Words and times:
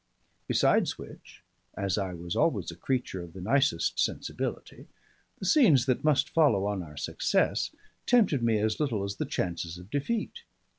Besides 0.47 0.97
which, 0.97 1.43
as 1.77 1.95
I 1.95 2.15
was 2.15 2.35
always 2.35 2.71
a 2.71 2.75
creature 2.75 3.21
of 3.21 3.33
the 3.33 3.39
nicest 3.39 3.99
sensibility, 3.99 4.87
the 5.37 5.45
scenes 5.45 5.85
that 5.85 6.03
must 6.03 6.31
follow 6.31 6.65
on 6.65 6.81
our 6.81 6.97
success 6.97 7.69
tempted 8.07 8.41
me 8.41 8.57
as 8.57 8.79
little 8.79 9.03
as 9.03 9.17
the 9.17 9.25
chances 9.25 9.77
of 9.77 9.91
defeat. 9.91 10.41